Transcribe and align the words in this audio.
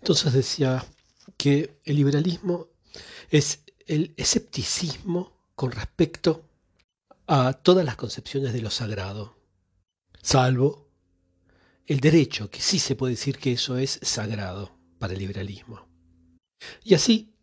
Entonces 0.00 0.32
decía 0.32 0.84
que 1.36 1.80
el 1.84 1.96
liberalismo 1.96 2.68
es 3.30 3.60
el 3.86 4.14
escepticismo 4.16 5.32
con 5.54 5.72
respecto 5.72 6.44
a 7.26 7.52
todas 7.52 7.84
las 7.84 7.96
concepciones 7.96 8.52
de 8.52 8.60
lo 8.60 8.70
sagrado, 8.70 9.36
salvo 10.22 10.88
el 11.86 12.00
derecho, 12.00 12.50
que 12.50 12.60
sí 12.60 12.78
se 12.78 12.96
puede 12.96 13.14
decir 13.14 13.38
que 13.38 13.52
eso 13.52 13.76
es 13.76 14.00
sagrado 14.02 14.70
para 14.98 15.12
el 15.12 15.18
liberalismo. 15.18 15.86
Y 16.82 16.94
así, 16.94 17.34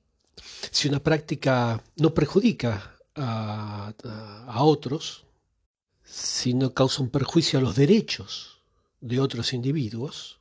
si 0.71 0.88
una 0.88 1.02
práctica 1.02 1.84
no 1.98 2.14
perjudica 2.14 2.98
a, 3.16 3.94
a, 4.48 4.64
otros, 4.64 5.26
si 6.04 6.54
no 6.54 6.74
causa 6.74 7.02
un 7.02 7.10
perjuicio 7.10 7.60
a 7.60 7.62
los 7.62 7.76
derechos 7.76 8.62
de 9.02 9.20
otros 9.20 9.54
individuos, 9.54 10.36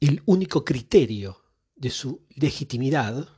el 0.00 0.22
único 0.26 0.64
criterio 0.64 1.42
de 1.74 1.90
su 1.90 2.22
legitimidad 2.34 3.28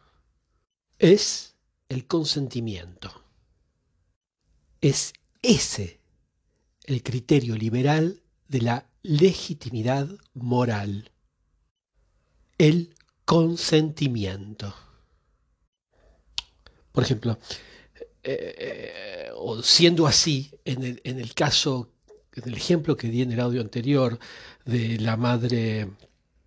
es 0.99 1.57
el 1.89 2.07
consentimiento. 2.07 3.25
Es 4.81 5.13
ese 5.43 6.01
el 6.85 7.03
criterio 7.03 7.57
liberal 7.57 8.23
de 8.49 8.63
la 8.63 8.91
legitimidad 9.03 10.09
moral. 10.35 11.11
El 12.57 12.95
consentimiento. 13.25 14.75
Por 16.93 17.05
ejemplo, 17.05 17.39
eh, 18.23 18.55
eh, 18.59 19.33
siendo 19.63 20.07
así, 20.07 20.51
en 20.65 20.83
el, 20.83 21.01
en 21.05 21.21
el 21.21 21.35
caso, 21.35 21.93
en 22.35 22.49
el 22.49 22.55
ejemplo 22.55 22.97
que 22.97 23.09
di 23.09 23.23
en 23.23 23.33
el 23.33 23.41
audio 23.41 23.61
anterior 23.61 24.19
de 24.65 24.99
la 24.99 25.17
madre 25.17 25.91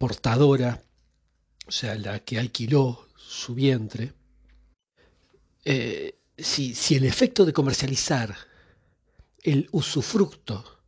portadora, 0.01 0.81
o 1.67 1.71
sea, 1.71 1.93
la 1.93 2.21
que 2.21 2.39
alquiló 2.39 3.07
su 3.15 3.53
vientre, 3.53 4.13
eh, 5.63 6.17
si, 6.35 6.73
si 6.73 6.95
el 6.95 7.03
efecto 7.03 7.45
de 7.45 7.53
comercializar 7.53 8.35
el 9.43 9.69
usufructo 9.71 10.79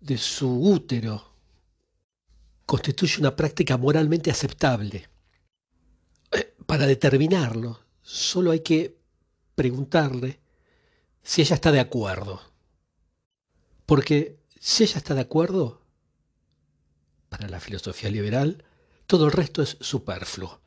de 0.00 0.18
su 0.18 0.50
útero 0.60 1.34
constituye 2.66 3.20
una 3.20 3.36
práctica 3.36 3.76
moralmente 3.76 4.28
aceptable, 4.32 5.08
eh, 6.32 6.52
para 6.66 6.84
determinarlo, 6.88 7.80
solo 8.02 8.50
hay 8.50 8.60
que 8.60 8.98
preguntarle 9.54 10.40
si 11.22 11.42
ella 11.42 11.54
está 11.54 11.70
de 11.70 11.78
acuerdo. 11.78 12.42
Porque 13.86 14.40
si 14.58 14.82
ella 14.82 14.98
está 14.98 15.14
de 15.14 15.20
acuerdo, 15.20 15.80
para 17.28 17.48
la 17.48 17.60
filosofía 17.60 18.10
liberal, 18.10 18.64
todo 19.06 19.26
el 19.26 19.32
resto 19.32 19.62
es 19.62 19.76
superfluo. 19.80 20.60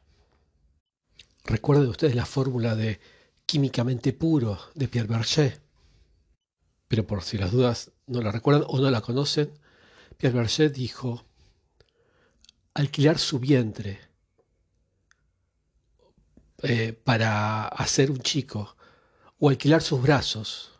Recuerden 1.44 1.90
ustedes 1.90 2.16
la 2.16 2.26
fórmula 2.26 2.76
de 2.76 3.00
químicamente 3.46 4.14
puro 4.14 4.60
de 4.76 4.88
Pierre 4.88 5.08
Berger. 5.08 5.62
Pero 6.88 7.06
por 7.08 7.24
si 7.24 7.38
las 7.38 7.52
dudas 7.52 7.92
no 8.08 8.22
la 8.22 8.32
recuerdan 8.32 8.66
o 8.68 8.80
no 8.80 8.90
la 8.90 9.02
conocen, 9.02 9.52
Pierre 10.18 10.38
Berger 10.38 10.72
dijo, 10.72 11.26
alquilar 12.74 13.18
su 13.18 13.40
vientre 13.40 14.00
eh, 16.64 16.94
para 16.94 17.68
hacer 17.68 18.12
un 18.12 18.20
chico 18.20 18.76
o 19.40 19.50
alquilar 19.50 19.82
sus 19.82 20.02
brazos 20.02 20.72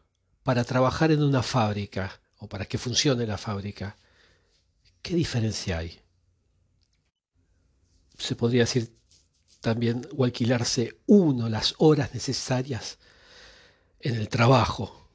para 0.44 0.64
trabajar 0.64 1.12
en 1.12 1.24
una 1.24 1.44
fábrica 1.44 2.22
o 2.38 2.48
para 2.48 2.66
que 2.66 2.78
funcione 2.78 3.26
la 3.26 3.38
fábrica, 3.38 3.96
¿qué 5.02 5.16
diferencia 5.16 5.80
hay? 5.80 6.00
Se 8.18 8.36
podría 8.36 8.62
decir 8.62 8.96
también 9.62 10.08
o 10.16 10.24
alquilarse 10.24 11.00
uno 11.08 11.50
las 11.50 11.76
horas 11.78 12.14
necesarias 12.14 13.00
en 14.00 14.16
el 14.16 14.30
trabajo. 14.30 15.10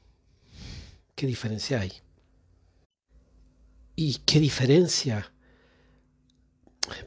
¿Qué 1.15 1.27
diferencia 1.27 1.81
hay? 1.81 1.93
¿Y 3.95 4.19
qué 4.25 4.39
diferencia? 4.39 5.31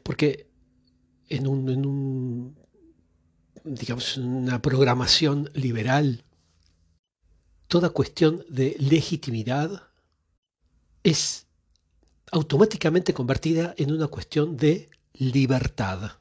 Porque 0.03 0.49
en 1.29 1.47
un, 1.47 1.69
en 1.69 1.85
un 1.85 2.61
digamos, 3.63 4.17
una 4.17 4.61
programación 4.61 5.49
liberal, 5.53 6.23
toda 7.67 7.89
cuestión 7.89 8.43
de 8.49 8.75
legitimidad 8.79 9.89
es 11.03 11.47
automáticamente 12.31 13.13
convertida 13.13 13.73
en 13.77 13.91
una 13.91 14.07
cuestión 14.07 14.57
de 14.57 14.89
libertad. 15.13 16.13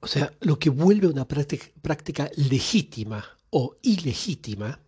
O 0.00 0.06
sea, 0.06 0.32
lo 0.40 0.58
que 0.58 0.70
vuelve 0.70 1.06
una 1.06 1.28
práctica, 1.28 2.30
legítima 2.36 3.24
o 3.50 3.76
ilegítima 3.82 4.80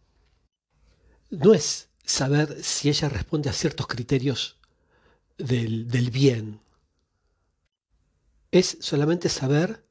no 1.30 1.52
es 1.52 1.91
saber 2.02 2.62
si 2.64 2.88
ella 2.88 3.08
responde 3.10 3.50
a 3.50 3.52
ciertos 3.52 3.86
criterios 3.86 4.58
del, 5.36 5.86
del 5.88 6.10
bien. 6.10 6.60
Es 8.50 8.78
solamente 8.80 9.28
saber 9.28 9.84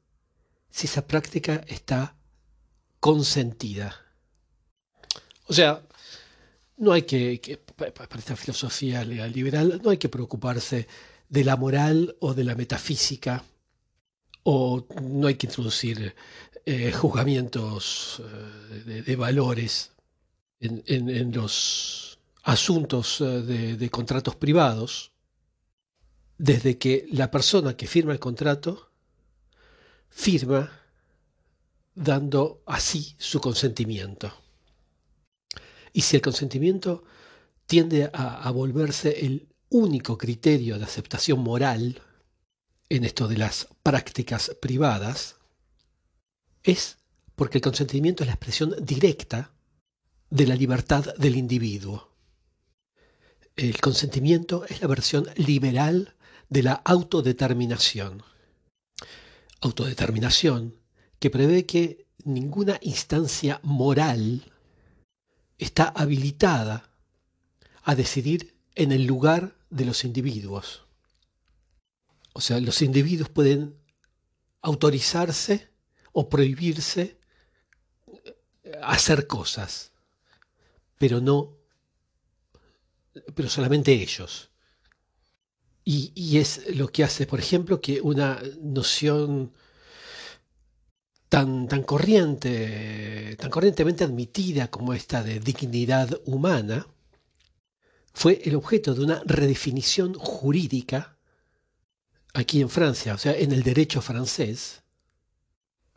si 0.70 0.86
esa 0.86 1.06
práctica 1.06 1.64
está 1.68 2.16
consentida. 2.98 3.94
O 5.46 5.52
sea, 5.52 5.86
no 6.82 6.90
hay 6.90 7.02
que, 7.02 7.60
para 7.76 8.18
esta 8.18 8.34
filosofía 8.34 9.04
liberal, 9.04 9.80
no 9.84 9.90
hay 9.90 9.98
que 9.98 10.08
preocuparse 10.08 10.88
de 11.28 11.44
la 11.44 11.56
moral 11.56 12.16
o 12.18 12.34
de 12.34 12.42
la 12.42 12.56
metafísica, 12.56 13.44
o 14.42 14.84
no 15.00 15.28
hay 15.28 15.36
que 15.36 15.46
introducir 15.46 16.12
eh, 16.66 16.90
juzgamientos 16.90 18.20
eh, 18.84 19.02
de, 19.06 19.16
valores 19.16 19.92
en, 20.58 21.32
los 21.32 22.18
asuntos 22.42 23.20
eh, 23.20 23.24
de, 23.24 23.76
de 23.76 23.88
contratos 23.88 24.34
privados, 24.34 25.12
desde 26.36 26.78
que 26.78 27.06
la 27.12 27.30
persona 27.30 27.76
que 27.76 27.86
firma 27.86 28.12
el 28.12 28.18
contrato 28.18 28.90
firma 30.10 30.68
dando 31.94 32.64
así 32.66 33.14
su 33.18 33.40
consentimiento. 33.40 34.41
Y 35.92 36.02
si 36.02 36.16
el 36.16 36.22
consentimiento 36.22 37.04
tiende 37.66 38.10
a, 38.12 38.50
volverse 38.50 39.24
el 39.24 39.48
único 39.68 40.18
criterio 40.18 40.78
de 40.78 40.84
aceptación 40.84 41.40
moral 41.40 42.00
en 42.88 43.04
esto 43.04 43.28
de 43.28 43.38
las 43.38 43.68
prácticas 43.82 44.56
privadas, 44.60 45.36
es 46.62 46.98
porque 47.34 47.58
el 47.58 47.62
consentimiento 47.62 48.22
es 48.22 48.28
la 48.28 48.34
expresión 48.34 48.74
directa 48.80 49.52
de 50.30 50.46
la 50.46 50.54
libertad 50.54 51.14
del 51.16 51.36
individuo. 51.36 52.12
El 53.56 53.80
consentimiento 53.80 54.64
es 54.66 54.80
la 54.80 54.88
versión 54.88 55.26
liberal 55.36 56.14
de 56.48 56.62
la 56.62 56.74
autodeterminación 56.84 58.22
autodeterminación 59.62 60.74
que 61.18 61.30
prevé 61.30 61.64
que 61.64 62.06
ninguna 62.24 62.78
instancia 62.82 63.60
moral 63.62 64.52
está 65.58 65.88
habilitada 65.88 66.90
a 67.82 67.94
decidir 67.94 68.54
en 68.74 68.92
el 68.92 69.04
lugar 69.04 69.56
de 69.70 69.84
los 69.84 70.04
individuos. 70.04 70.84
O 72.32 72.40
sea, 72.40 72.60
los 72.60 72.82
individuos 72.82 73.28
pueden 73.28 73.76
autorizarse 74.62 75.68
o 76.12 76.28
prohibirse 76.28 77.18
hacer 78.82 79.26
cosas, 79.26 79.92
pero 80.98 81.20
no, 81.20 81.56
pero 83.34 83.48
solamente 83.48 83.92
ellos. 83.92 84.50
Y, 85.84 86.38
es 86.38 86.76
lo 86.76 86.88
que 86.88 87.02
hace, 87.02 87.26
por 87.26 87.40
ejemplo, 87.40 87.80
que 87.80 88.00
una 88.00 88.40
noción 88.60 89.52
tan, 91.32 91.66
tan 91.66 91.82
corriente, 91.82 93.36
tan 93.38 93.48
corrientemente 93.48 94.04
admitida 94.04 94.68
como 94.68 94.92
esta 94.92 95.22
de 95.22 95.40
dignidad 95.40 96.20
humana, 96.26 96.86
fue 98.12 98.42
el 98.44 98.54
objeto 98.54 98.94
de 98.94 99.02
una 99.02 99.22
redefinición 99.24 100.12
jurídica 100.12 101.16
aquí 102.34 102.60
en 102.60 102.68
Francia, 102.68 103.14
o 103.14 103.18
sea, 103.18 103.34
en 103.34 103.50
el 103.50 103.62
derecho 103.62 104.02
francés, 104.02 104.82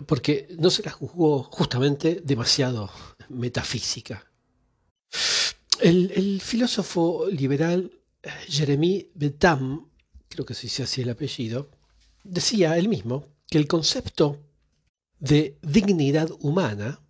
porque 0.06 0.48
no 0.58 0.70
se 0.70 0.84
la 0.84 0.92
juzgó 0.92 1.44
justamente 1.44 2.22
demasiado 2.24 2.90
metafísica. 3.28 4.32
El, 5.82 6.40
filósofo 6.40 7.28
liberal 7.30 7.92
Jeremy 8.48 9.12
Bentham, 9.14 9.90
creo 10.30 10.46
que 10.46 10.54
se 10.54 10.68
dice 10.68 10.84
así 10.84 11.02
el 11.02 11.10
apellido, 11.10 11.72
decía 12.24 12.78
él 12.78 12.88
mismo 12.88 13.28
que 13.50 13.58
el 13.58 13.68
concepto 13.68 14.40
de 15.20 15.58
dignidad 15.62 16.30
humana 16.40 17.02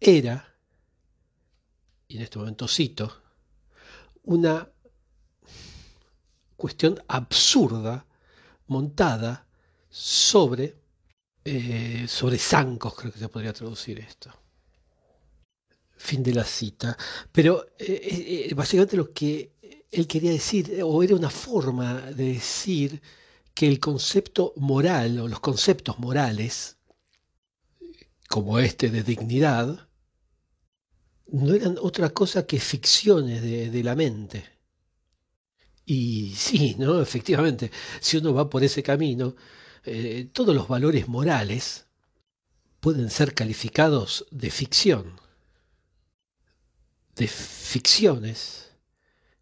era, 0.00 0.56
y 2.06 2.16
en 2.16 2.22
este 2.22 2.38
momento 2.38 2.68
cito, 2.68 3.22
una 4.24 4.70
cuestión 6.56 7.02
absurda 7.08 8.06
montada 8.66 9.46
sobre, 9.88 10.76
eh, 11.44 12.06
sobre 12.08 12.38
zancos, 12.38 12.94
creo 12.94 13.12
que 13.12 13.18
se 13.18 13.28
podría 13.28 13.52
traducir 13.52 13.98
esto. 13.98 14.30
Fin 15.96 16.22
de 16.22 16.34
la 16.34 16.44
cita. 16.44 16.96
Pero 17.32 17.66
eh, 17.78 18.52
básicamente 18.54 18.96
lo 18.96 19.12
que 19.12 19.56
él 19.90 20.06
quería 20.06 20.30
decir, 20.30 20.80
o 20.82 21.02
era 21.02 21.16
una 21.16 21.30
forma 21.30 22.02
de 22.12 22.34
decir 22.34 23.00
que 23.54 23.66
el 23.66 23.80
concepto 23.80 24.52
moral 24.56 25.18
o 25.20 25.28
los 25.28 25.40
conceptos 25.40 25.98
morales, 25.98 26.77
como 28.28 28.58
este 28.58 28.90
de 28.90 29.02
dignidad, 29.02 29.88
no 31.28 31.54
eran 31.54 31.76
otra 31.80 32.10
cosa 32.10 32.46
que 32.46 32.60
ficciones 32.60 33.42
de, 33.42 33.82
la 33.82 33.94
mente. 33.94 34.44
Y 35.84 36.34
sí, 36.36 36.76
¿no? 36.78 37.00
Efectivamente, 37.00 37.70
si 38.00 38.18
uno 38.18 38.34
va 38.34 38.50
por 38.50 38.62
ese 38.62 38.82
camino, 38.82 39.34
eh, 39.84 40.28
todos 40.32 40.54
los 40.54 40.68
valores 40.68 41.08
morales 41.08 41.86
pueden 42.80 43.10
ser 43.10 43.34
calificados 43.34 44.26
de 44.30 44.50
ficción, 44.50 45.20
de 47.16 47.26
ficciones 47.26 48.72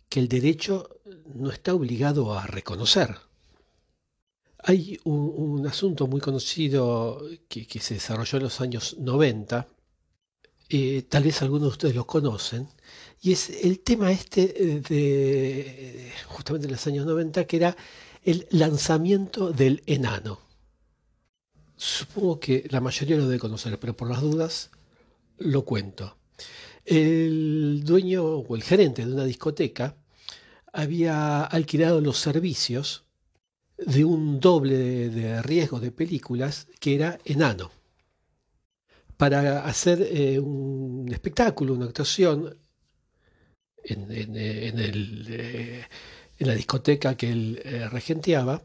que 0.08 0.20
el 0.20 0.28
derecho 0.28 1.00
no 1.34 1.50
está 1.50 1.74
obligado 1.74 2.38
a 2.38 2.46
reconocer. 2.46 3.25
Hay 4.68 4.98
un, 5.04 5.64
asunto 5.64 6.08
muy 6.08 6.20
conocido 6.20 7.22
que, 7.48 7.68
se 7.78 7.94
desarrolló 7.94 8.38
en 8.38 8.42
los 8.42 8.60
años 8.60 8.96
90, 8.98 9.68
eh, 10.70 11.02
tal 11.08 11.22
vez 11.22 11.40
algunos 11.40 11.62
de 11.62 11.68
ustedes 11.68 11.94
lo 11.94 12.04
conocen, 12.04 12.66
y 13.22 13.30
es 13.30 13.48
el 13.48 13.78
tema 13.78 14.10
este 14.10 14.80
de 14.88 16.10
justamente 16.26 16.66
en 16.66 16.72
los 16.72 16.84
años 16.84 17.06
90, 17.06 17.46
que 17.46 17.56
era 17.58 17.76
el 18.24 18.48
lanzamiento 18.50 19.52
del 19.52 19.84
enano. 19.86 20.40
Supongo 21.76 22.40
que 22.40 22.66
la 22.68 22.80
mayoría 22.80 23.18
lo 23.18 23.28
debe 23.28 23.38
conocer, 23.38 23.78
pero 23.78 23.96
por 23.96 24.10
las 24.10 24.20
dudas 24.20 24.70
lo 25.38 25.64
cuento. 25.64 26.16
El 26.84 27.84
dueño 27.84 28.24
o 28.24 28.56
el 28.56 28.64
gerente 28.64 29.06
de 29.06 29.12
una 29.12 29.24
discoteca 29.24 29.94
había 30.72 31.44
alquilado 31.44 32.00
los 32.00 32.18
servicios 32.18 33.05
de 33.78 34.04
un 34.04 34.40
doble 34.40 35.10
de, 35.10 35.42
riesgo 35.42 35.80
de 35.80 35.92
películas 35.92 36.66
que 36.80 36.94
era 36.94 37.18
enano 37.24 37.70
para 39.16 39.64
hacer 39.64 40.06
eh, 40.10 40.38
un 40.38 41.08
espectáculo, 41.10 41.74
una 41.74 41.86
actuación 41.86 42.58
en, 43.82 44.06
eh, 44.10 45.84
la 46.38 46.54
discoteca 46.54 47.16
que 47.16 47.30
él 47.30 47.62
eh, 47.64 47.88
regenteaba, 47.88 48.62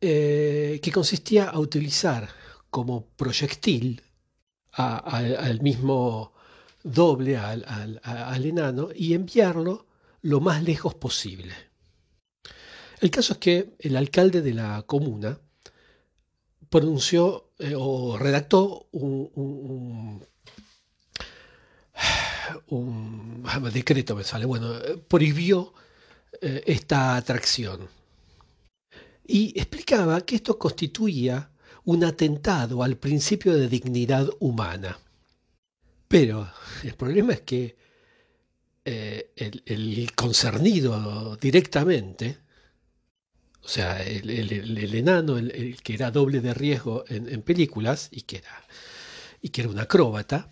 que 0.00 0.90
consistía 0.94 1.50
a 1.50 1.58
utilizar 1.58 2.30
como 2.70 3.04
proyectil 3.16 4.00
al 4.72 5.60
mismo 5.60 6.32
doble 6.82 7.36
al, 7.36 8.46
enano 8.46 8.88
y 8.94 9.12
enviarlo 9.12 9.86
lo 10.22 10.40
más 10.40 10.62
lejos 10.62 10.94
posible. 10.94 11.52
El 13.00 13.10
caso 13.10 13.34
es 13.34 13.38
que 13.38 13.74
el 13.78 13.96
alcalde 13.96 14.42
de 14.42 14.54
la 14.54 14.82
comuna 14.82 15.38
pronunció 16.68 17.52
eh, 17.58 17.74
o 17.76 18.18
redactó 18.18 18.88
un, 18.92 20.22
un, 22.68 23.42
ah, 23.46 23.60
decreto, 23.72 24.14
me 24.14 24.24
sale, 24.24 24.44
bueno, 24.44 24.74
prohibió 25.08 25.72
eh, 26.40 26.62
esta 26.66 27.16
atracción. 27.16 27.88
Y 29.26 29.58
explicaba 29.58 30.20
que 30.22 30.36
esto 30.36 30.58
constituía 30.58 31.50
un 31.84 32.04
atentado 32.04 32.82
al 32.82 32.96
principio 32.96 33.54
de 33.56 33.68
dignidad 33.68 34.28
humana. 34.40 34.98
Pero 36.08 36.50
el 36.82 36.94
problema 36.94 37.32
es 37.32 37.40
que 37.42 37.76
eh, 38.84 39.30
el, 39.36 40.10
concernido 40.14 41.36
directamente, 41.36 42.38
o 43.62 43.68
sea, 43.68 44.02
el, 44.02 44.94
enano, 44.94 45.38
el, 45.38 45.80
que 45.82 45.94
era 45.94 46.10
doble 46.10 46.40
de 46.40 46.54
riesgo 46.54 47.04
en, 47.08 47.42
películas 47.42 48.08
y 48.10 48.22
que, 48.22 48.38
era, 48.38 48.64
y 49.40 49.50
que 49.50 49.62
era 49.62 49.70
un 49.70 49.78
acróbata, 49.78 50.50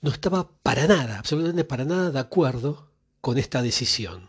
no 0.00 0.10
estaba 0.10 0.50
para 0.62 0.86
nada, 0.86 1.18
absolutamente 1.18 1.64
para 1.64 1.84
nada 1.84 2.10
de 2.10 2.18
acuerdo 2.18 2.90
con 3.20 3.38
esta 3.38 3.62
decisión. 3.62 4.28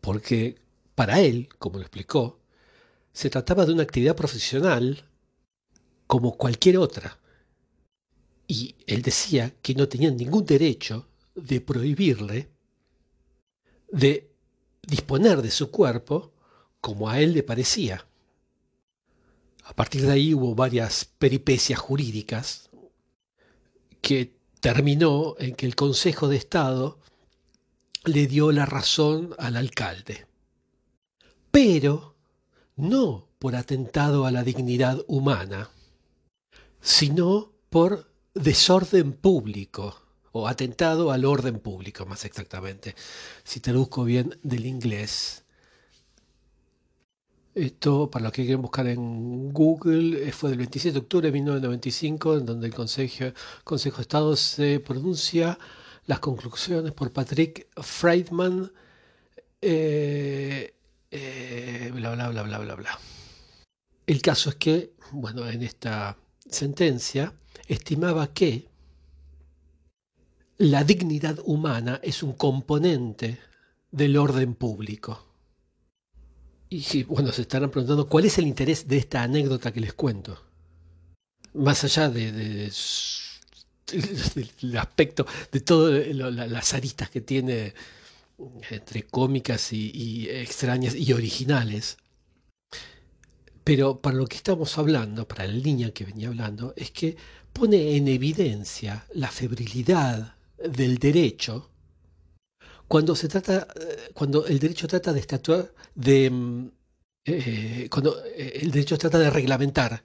Porque 0.00 0.60
para 0.94 1.20
él, 1.20 1.48
como 1.58 1.76
lo 1.78 1.82
explicó, 1.82 2.40
se 3.12 3.30
trataba 3.30 3.66
de 3.66 3.72
una 3.72 3.82
actividad 3.82 4.16
profesional 4.16 5.04
como 6.06 6.36
cualquier 6.36 6.78
otra. 6.78 7.18
Y 8.46 8.76
él 8.86 9.02
decía 9.02 9.54
que 9.62 9.74
no 9.74 9.88
tenían 9.88 10.16
ningún 10.16 10.44
derecho 10.44 11.06
de 11.34 11.60
prohibirle 11.60 12.50
de 13.92 14.30
disponer 14.82 15.42
de 15.42 15.50
su 15.50 15.70
cuerpo 15.70 16.32
como 16.80 17.08
a 17.08 17.20
él 17.20 17.32
le 17.32 17.42
parecía. 17.42 18.06
A 19.64 19.74
partir 19.74 20.02
de 20.02 20.12
ahí 20.12 20.34
hubo 20.34 20.54
varias 20.54 21.04
peripecias 21.04 21.78
jurídicas 21.78 22.70
que 24.00 24.34
terminó 24.60 25.36
en 25.38 25.54
que 25.54 25.66
el 25.66 25.76
Consejo 25.76 26.28
de 26.28 26.36
Estado 26.36 26.98
le 28.04 28.26
dio 28.26 28.52
la 28.52 28.66
razón 28.66 29.34
al 29.38 29.56
alcalde. 29.56 30.26
Pero 31.50 32.16
no 32.76 33.28
por 33.38 33.56
atentado 33.56 34.26
a 34.26 34.30
la 34.30 34.42
dignidad 34.42 35.04
humana, 35.06 35.70
sino 36.80 37.52
por 37.68 38.10
desorden 38.34 39.12
público 39.12 40.00
o 40.32 40.46
atentado 40.46 41.10
al 41.10 41.24
orden 41.24 41.58
público, 41.58 42.06
más 42.06 42.24
exactamente, 42.24 42.94
si 43.44 43.60
traduzco 43.60 44.04
bien 44.04 44.38
del 44.42 44.66
inglés. 44.66 45.44
Esto, 47.54 48.08
para 48.10 48.24
los 48.24 48.32
que 48.32 48.42
quieren 48.42 48.62
buscar 48.62 48.86
en 48.86 49.52
Google, 49.52 50.28
eh, 50.28 50.32
fue 50.32 50.50
del 50.50 50.58
27 50.58 50.92
de 50.92 50.98
octubre 51.00 51.26
de 51.26 51.32
1995, 51.32 52.38
en 52.38 52.46
donde 52.46 52.66
el 52.68 52.74
Consejo, 52.74 53.24
de 53.24 54.02
Estado 54.02 54.36
se 54.36 54.78
pronuncia 54.78 55.58
las 56.06 56.20
conclusiones 56.20 56.92
por 56.92 57.12
Patrick 57.12 57.66
Friedman, 57.82 58.70
eh, 59.60 60.74
eh, 61.10 61.90
bla, 61.92 62.14
bla, 62.14 62.28
bla, 62.28 62.42
bla, 62.44 62.58
bla, 62.58 62.74
bla. 62.76 62.98
El 64.06 64.22
caso 64.22 64.50
es 64.50 64.56
que, 64.56 64.92
bueno, 65.10 65.48
en 65.48 65.62
esta 65.62 66.16
sentencia, 66.48 67.34
estimaba 67.66 68.32
que 68.32 68.68
la 70.58 70.84
dignidad 70.84 71.38
humana 71.44 71.98
es 72.02 72.22
un 72.22 72.34
componente 72.34 73.40
del 73.90 74.16
orden 74.16 74.54
público. 74.54 75.29
Y 76.72 77.02
bueno, 77.02 77.32
se 77.32 77.42
estarán 77.42 77.70
preguntando 77.70 78.08
cuál 78.08 78.26
es 78.26 78.38
el 78.38 78.46
interés 78.46 78.86
de 78.86 78.98
esta 78.98 79.24
anécdota 79.24 79.72
que 79.72 79.80
les 79.80 79.92
cuento. 79.92 80.40
Más 81.52 81.82
allá 81.82 82.08
de, 82.08 82.30
del 83.90 84.78
aspecto, 84.78 85.26
de 85.50 85.60
todas 85.60 86.06
las 86.14 86.74
aristas 86.74 87.10
que 87.10 87.22
tiene 87.22 87.74
entre 88.70 89.02
cómicas 89.02 89.72
y 89.72 90.28
extrañas 90.30 90.94
y 90.94 91.12
originales. 91.12 91.96
Pero 93.64 94.00
para 94.00 94.16
lo 94.16 94.26
que 94.26 94.36
estamos 94.36 94.78
hablando, 94.78 95.26
para 95.26 95.46
la 95.46 95.52
línea 95.52 95.90
que 95.90 96.04
venía 96.04 96.28
hablando, 96.28 96.72
es 96.76 96.92
que 96.92 97.16
pone 97.52 97.96
en 97.96 98.06
evidencia 98.06 99.06
la 99.14 99.28
febrilidad 99.28 100.36
del 100.56 100.98
derecho 100.98 101.69
cuando 102.90 103.14
se 103.14 103.28
trata, 103.28 103.68
eh, 103.76 104.10
cuando 104.12 104.44
el 104.46 104.58
derecho 104.58 104.88
trata 104.88 105.12
de 105.12 105.20
estatuar, 105.20 105.72
de 105.94 106.28
mm, 106.28 106.70
eh, 107.24 107.88
cuando 107.88 108.20
eh, 108.24 108.58
el 108.62 108.72
derecho 108.72 108.98
trata 108.98 109.16
de 109.16 109.30
reglamentar 109.30 110.02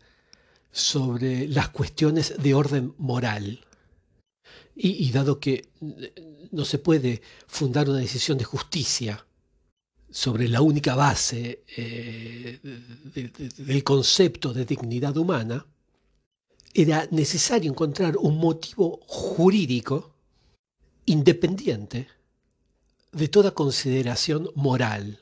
sobre 0.72 1.48
las 1.48 1.70
cuestiones 1.70 2.36
de 2.38 2.54
orden 2.54 2.94
moral. 3.00 3.66
Y, 4.76 5.10
dado 5.12 5.40
que 5.40 5.70
no 6.52 6.64
se 6.64 6.78
puede 6.78 7.22
fundar 7.48 7.90
una 7.90 8.00
decisión 8.00 8.38
de 8.38 8.44
justicia 8.44 9.26
sobre 10.12 10.48
la 10.48 10.62
única 10.62 10.96
base 10.96 11.64
del 13.56 13.84
concepto 13.84 14.54
de 14.54 14.66
dignidad 14.66 15.16
humana, 15.16 15.66
era 16.74 17.08
necesario 17.10 17.72
encontrar 17.72 18.18
un 18.18 18.38
motivo 18.38 19.00
jurídico 19.08 20.14
independiente 21.06 22.15
de 23.16 23.30
toda 23.30 23.52
consideración 23.52 24.50
moral. 24.56 25.20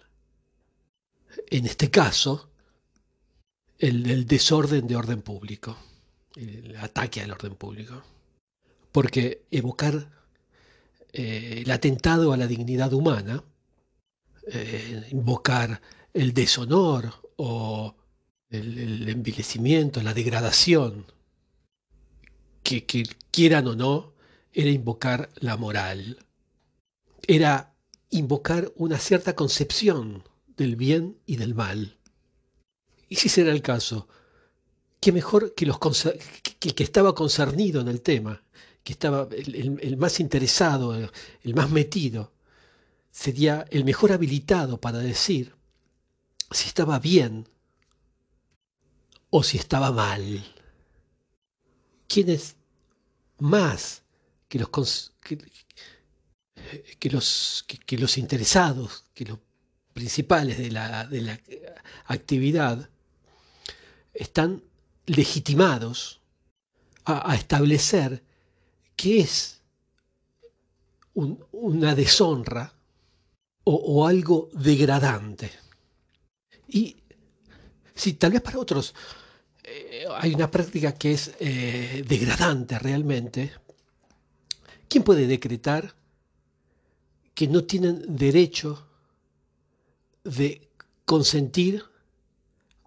En 1.51 1.67
este 1.67 1.91
caso, 1.91 2.49
el, 3.77 4.25
desorden 4.25 4.87
de 4.87 4.95
orden 4.95 5.21
público, 5.21 5.77
el 6.35 6.75
ataque 6.77 7.21
al 7.21 7.31
orden 7.31 7.55
público. 7.55 8.01
Porque 8.91 9.43
evocar 9.51 10.09
eh, 11.11 11.61
el 11.63 11.71
atentado 11.71 12.33
a 12.33 12.37
la 12.37 12.47
dignidad 12.47 12.93
humana, 12.93 13.43
eh, 14.47 15.07
invocar 15.11 15.79
el 16.13 16.33
deshonor 16.33 17.13
o 17.37 17.95
el, 18.49 19.07
envilecimiento, 19.07 20.01
la 20.01 20.15
degradación, 20.15 21.05
que, 22.63 22.85
que 22.85 23.03
quieran 23.29 23.67
o 23.67 23.75
no, 23.75 24.13
era 24.51 24.69
invocar 24.71 25.29
la 25.35 25.57
moral, 25.57 26.25
era 27.27 27.72
invocar 28.13 28.71
una 28.75 28.99
cierta 28.99 29.35
concepción 29.35 30.23
del 30.55 30.75
bien 30.75 31.17
y 31.25 31.37
del 31.37 31.55
mal. 31.55 31.97
Y 33.09 33.15
si 33.15 33.27
será 33.27 33.51
el 33.51 33.61
caso, 33.61 34.07
qué 34.99 35.11
mejor 35.11 35.53
que, 35.55 35.65
los 35.65 35.79
que 35.79 36.69
el 36.69 36.75
que 36.75 36.83
estaba 36.83 37.15
concernido 37.15 37.81
en 37.81 37.87
el 37.87 38.01
tema, 38.01 38.43
que 38.83 38.93
estaba 38.93 39.27
el, 39.31 39.97
más 39.97 40.19
interesado, 40.19 40.95
el, 40.95 41.55
más 41.55 41.71
metido, 41.71 42.33
sería 43.11 43.65
el 43.71 43.83
mejor 43.83 44.11
habilitado 44.11 44.79
para 44.79 44.99
decir 44.99 45.55
si 46.51 46.67
estaba 46.67 46.99
bien 46.99 47.47
o 49.29 49.41
si 49.41 49.57
estaba 49.57 49.91
mal. 49.91 50.43
¿Quién 52.07 52.29
es 52.29 52.55
más 53.39 54.03
que 54.47 54.59
los, 54.59 55.13
que, 55.21 55.39
los, 57.09 57.65
que, 57.67 57.97
los 57.97 58.17
interesados, 58.17 59.05
que 59.13 59.25
los 59.25 59.39
principales 59.93 60.57
de 60.57 60.71
la, 60.71 61.05
de 61.05 61.21
la 61.21 61.39
actividad, 62.05 62.89
están 64.13 64.63
legitimados 65.05 66.21
a, 67.05 67.35
establecer 67.35 68.23
qué 68.95 69.19
es 69.21 69.61
una 71.13 71.95
deshonra 71.95 72.73
o, 73.65 74.07
algo 74.07 74.49
degradante. 74.53 75.51
Y 76.67 76.97
si 77.95 78.13
tal 78.13 78.31
vez 78.31 78.41
para 78.41 78.59
otros 78.59 78.93
eh, 79.63 80.05
hay 80.15 80.33
una 80.33 80.49
práctica 80.49 80.93
que 80.93 81.13
es 81.13 81.31
eh, 81.39 82.03
degradante 82.07 82.79
realmente, 82.79 83.53
¿quién 84.87 85.03
puede 85.03 85.27
decretar 85.27 85.93
que 87.33 87.47
no 87.47 87.63
tienen 87.63 88.15
derecho 88.15 88.87
de 90.23 90.69
consentir 91.05 91.83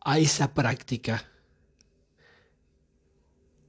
a 0.05 0.19
esa 0.19 0.55
práctica? 0.55 1.31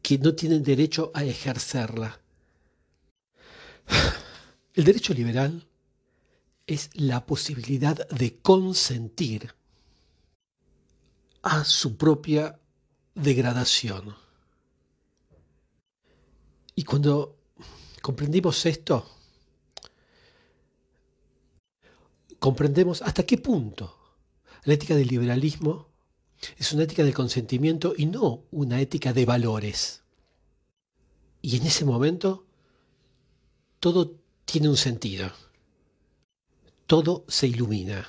que 0.07 0.17
no 0.17 0.34
tienen 0.34 0.63
derecho 0.63 1.12
a 1.13 1.25
ejercerla. 1.25 2.17
El 4.74 4.86
derecho 4.86 5.13
liberal 5.13 5.67
es 6.65 6.89
la 6.93 7.25
posibilidad 7.25 8.07
de 8.07 8.38
consentir 8.38 9.53
a 11.41 11.65
su 11.65 11.98
propia 11.98 12.57
degradación. 13.15 14.15
Y 16.74 16.86
cuando 16.86 17.36
comprendimos 18.01 18.65
esto, 18.65 19.16
comprendemos 22.48 23.01
hasta 23.01 23.25
qué 23.25 23.38
punto 23.38 23.94
la 24.63 24.74
ética 24.74 24.96
del 24.96 25.10
liberalismo 25.10 25.89
es 26.58 26.72
una 26.72 26.84
ética 26.84 27.04
del 27.04 27.13
consentimiento 27.13 27.94
y 27.98 28.06
no 28.06 28.46
una 28.51 28.80
ética 28.80 29.12
de 29.12 29.25
valores. 29.25 30.04
Y 31.42 31.58
en 31.58 31.66
ese 31.66 31.84
momento 31.84 32.46
todo 33.82 34.16
tiene 34.46 34.70
un 34.70 34.77
sentido. 34.77 35.30
Todo 36.86 37.25
se 37.27 37.48
ilumina. 37.48 38.08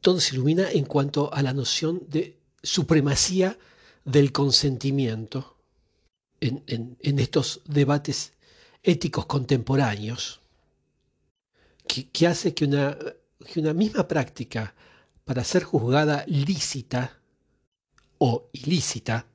Todo 0.00 0.18
se 0.18 0.34
ilumina 0.34 0.68
en 0.68 0.84
cuanto 0.84 1.32
a 1.32 1.40
la 1.42 1.52
noción 1.52 2.02
de 2.08 2.36
supremacía 2.64 3.56
del 4.04 4.32
consentimiento 4.32 5.56
en, 6.40 6.96
estos 7.20 7.60
debates 7.64 8.32
éticos 8.82 9.26
contemporáneos, 9.26 10.40
que, 12.12 12.26
hace 12.26 12.54
que 12.54 12.64
una, 12.64 12.96
que 13.46 13.60
una 13.60 13.74
misma 13.74 14.06
práctica 14.06 14.74
para 15.24 15.44
ser 15.44 15.62
juzgada 15.64 16.24
lícita 16.26 17.20
o 18.18 18.48
ilícita, 18.52 19.26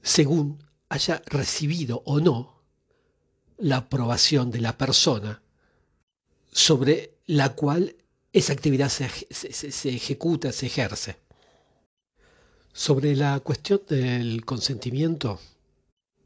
según 0.00 0.62
haya 0.88 1.22
recibido 1.26 2.02
o 2.06 2.20
no 2.20 2.62
la 3.58 3.78
aprobación 3.78 4.50
de 4.50 4.60
la 4.60 4.76
persona 4.76 5.42
sobre 6.50 7.18
la 7.26 7.54
cual 7.54 7.96
esa 8.32 8.52
actividad 8.52 8.88
se, 8.88 9.06
ejecuta, 9.88 10.52
se 10.52 10.66
ejerce. 10.66 11.16
Sobre 12.72 13.14
la 13.14 13.40
cuestión 13.40 13.82
del 13.88 14.44
consentimiento, 14.44 15.38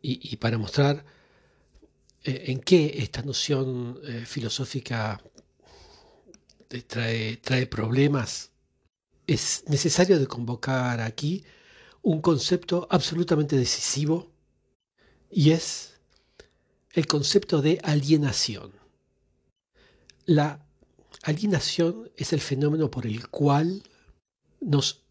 y, 0.03 0.37
para 0.37 0.57
mostrar 0.57 1.05
eh, 2.23 2.45
en 2.47 2.61
qué 2.61 2.95
esta 2.99 3.23
noción 3.23 3.99
eh, 4.05 4.25
filosófica 4.25 5.21
trae, 6.69 7.37
trae 7.39 7.67
problemas, 7.67 8.51
es 9.27 9.65
necesario 9.69 10.19
de 10.19 10.27
convocar 10.27 11.01
aquí 11.01 11.45
un 12.03 12.21
concepto 12.21 12.87
absolutamente 12.91 13.57
decisivo 13.57 14.31
y 15.31 15.51
es 15.51 15.95
el 16.93 17.07
concepto 17.07 17.61
de 17.61 17.81
alienación. 17.83 18.73
La 20.25 20.65
alienación 21.23 22.11
es 22.17 22.33
el 22.33 22.41
fenómeno 22.41 22.91
por 22.91 23.07
el 23.07 23.29
cual 23.29 23.83
nos 24.61 25.05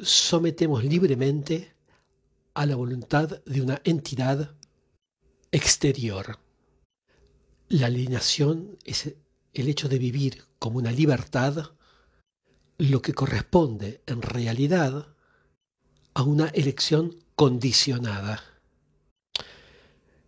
sometemos 0.00 0.84
libremente 0.84 1.72
a 2.54 2.66
la 2.66 2.76
voluntad 2.76 3.42
de 3.44 3.62
una 3.62 3.80
entidad 3.84 4.54
exterior. 5.52 6.38
La 7.68 7.86
alienación 7.86 8.78
es 8.84 9.14
el 9.54 9.68
hecho 9.68 9.88
de 9.88 9.98
vivir 9.98 10.44
como 10.62 10.78
una 10.78 10.92
libertad 10.92 11.72
lo 12.78 13.02
que 13.02 13.14
corresponde 13.14 14.00
en 14.06 14.22
realidad 14.22 15.08
a 16.14 16.22
una 16.22 16.46
elección 16.50 17.16
condicionada. 17.34 18.44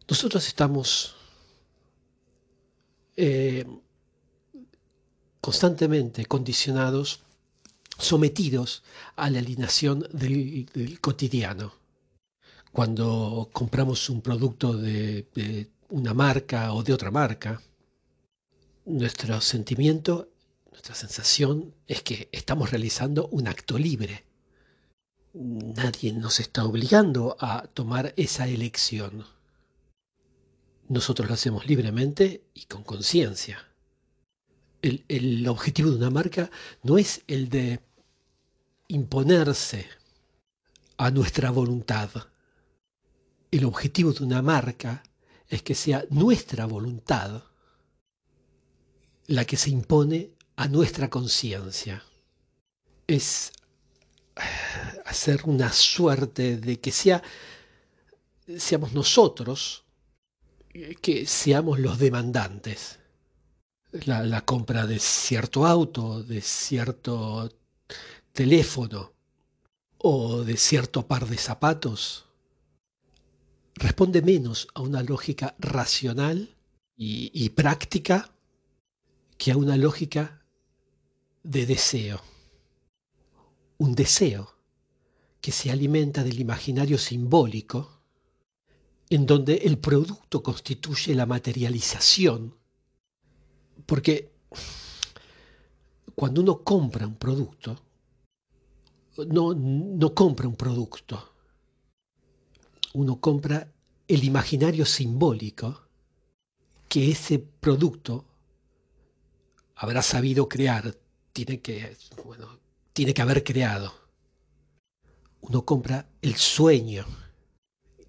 Nosotros 0.09 0.45
estamos 0.49 1.15
eh, 3.17 3.65
constantemente 5.41 6.27
condicionados, 6.27 7.21
sometidos 7.97 8.83
a 9.15 9.31
la 9.31 9.39
alineación 9.39 10.01
del, 10.13 10.99
cotidiano. 11.01 11.75
Cuando 12.73 13.51
compramos 13.53 14.11
un 14.11 14.21
producto 14.21 14.77
de 14.77 15.71
una 15.91 16.13
marca 16.13 16.73
o 16.73 16.83
de 16.83 16.93
otra 16.93 17.13
marca, 17.13 17.63
nuestro 18.85 19.41
sentimiento 19.41 20.29
nuestra 20.75 20.97
sensación 20.97 21.73
es 21.87 22.03
que 22.03 22.29
estamos 22.33 22.73
realizando 22.73 23.29
un 23.29 23.47
acto 23.47 23.79
libre. 23.79 24.25
Nadie 25.33 26.13
nos 26.13 26.41
está 26.41 26.65
obligando 26.65 27.37
a 27.39 27.69
tomar 27.69 28.13
esa 28.17 28.49
elección. 28.49 29.25
Nosotros 30.89 31.29
lo 31.29 31.35
hacemos 31.35 31.65
libremente 31.67 32.43
y 32.55 32.65
con 32.65 32.83
conciencia. 32.83 33.65
El, 34.83 35.47
objetivo 35.47 35.91
de 35.91 35.97
una 35.97 36.11
marca 36.11 36.51
no 36.83 36.99
es 36.99 37.23
el 37.29 37.49
de 37.49 37.79
imponerse 38.89 39.87
a 40.97 41.13
nuestra 41.13 41.53
voluntad. 41.53 42.11
El 43.53 43.65
objetivo 43.65 44.13
de 44.13 44.25
una 44.25 44.43
marca 44.43 45.05
es 45.49 45.63
que 45.63 45.77
sea 45.77 46.05
nuestra 46.11 46.67
voluntad 46.67 47.45
la 49.27 49.45
que 49.45 49.57
se 49.57 49.71
impone 49.71 50.31
a 50.57 50.69
nuestra 50.69 51.11
conciencia. 51.11 52.03
Es 53.07 53.53
hacer 55.05 55.43
una 55.45 55.73
suerte 55.73 56.57
de 56.57 56.81
que 56.81 56.91
sea, 56.91 57.23
seamos 58.59 58.93
nosotros 58.93 59.85
que 61.01 61.27
seamos 61.27 61.79
los 61.79 61.99
demandantes. 61.99 62.99
La, 64.07 64.45
compra 64.45 64.87
de 64.87 64.99
cierto 64.99 65.67
auto, 65.67 66.25
de 66.25 66.41
cierto 66.41 67.49
teléfono 68.33 69.13
o 69.99 70.43
de 70.43 70.57
cierto 70.57 71.07
par 71.07 71.29
de 71.29 71.39
zapatos 71.39 72.27
responde 73.77 74.21
menos 74.21 74.67
a 74.75 74.81
una 74.81 75.03
lógica 75.05 75.55
racional 75.61 76.57
y 76.97 77.49
práctica 77.51 78.34
que 79.37 79.53
a 79.53 79.57
una 79.57 79.77
lógica 79.77 80.43
de 81.43 81.67
deseo. 81.67 82.21
Un 83.79 83.95
deseo 83.95 84.55
que 85.41 85.53
se 85.53 85.71
alimenta 85.71 86.25
del 86.25 86.41
imaginario 86.41 86.97
simbólico, 86.97 88.01
en 89.11 89.27
donde 89.27 89.57
el 89.57 89.79
producto 89.79 90.43
constituye 90.43 91.15
la 91.15 91.27
materialización. 91.27 92.55
Porque 93.85 94.33
cuando 96.15 96.41
uno 96.41 96.63
compra 96.63 97.07
un 97.07 97.17
producto, 97.17 97.79
no, 99.29 99.55
no 99.55 100.15
compra 100.15 100.49
un 100.49 100.57
producto, 100.57 101.33
uno 102.95 103.21
compra 103.21 103.71
el 104.09 104.25
imaginario 104.25 104.87
simbólico 104.87 105.83
que 106.89 107.11
ese 107.11 107.39
producto 107.39 108.25
habrá 109.77 110.03
sabido 110.03 110.49
crear, 110.49 110.97
tiene 111.33 111.61
que, 111.61 111.97
bueno, 112.25 112.59
tiene 112.93 113.13
que 113.13 113.23
haber 113.23 113.43
creado. 113.45 113.93
Uno 115.41 115.65
compra 115.65 116.07
el 116.23 116.37
sueño 116.37 117.05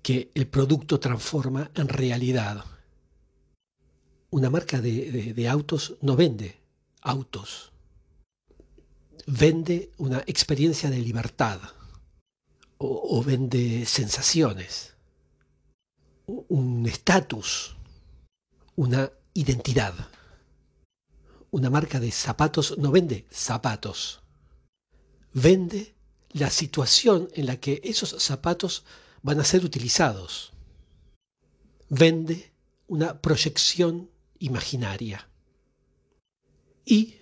que 0.02 0.32
el 0.36 0.48
producto 0.48 1.00
transforma 1.00 1.72
en 1.74 1.90
realidad. 1.90 2.64
Una 4.30 4.50
marca 4.50 4.80
de, 4.80 5.48
autos 5.50 5.96
no 6.02 6.16
vende 6.16 6.60
autos, 7.02 7.72
vende 9.26 9.92
una 9.98 10.20
experiencia 10.28 10.90
de 10.90 11.00
libertad 11.00 11.60
o, 12.78 13.24
vende 13.24 13.86
sensaciones, 13.86 14.94
un 16.28 16.86
estatus, 16.86 17.76
una 18.76 19.12
identidad. 19.34 19.96
Una 21.56 21.70
marca 21.70 22.02
de 22.02 22.12
zapatos 22.12 22.78
no 22.78 22.92
vende 22.92 23.28
zapatos, 23.32 24.20
vende 25.32 25.96
la 26.32 26.50
situación 26.50 27.30
en 27.32 27.46
la 27.46 27.62
que 27.62 27.80
esos 27.82 28.10
zapatos 28.22 28.84
van 29.22 29.40
a 29.40 29.46
ser 29.46 29.64
utilizados. 29.64 30.52
Vende 31.88 32.52
una 32.88 33.22
proyección 33.22 34.10
imaginaria. 34.40 35.30
Y 36.84 37.16